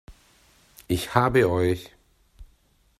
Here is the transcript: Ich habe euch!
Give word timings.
Ich 0.87 1.13
habe 1.13 1.45
euch! 1.47 1.91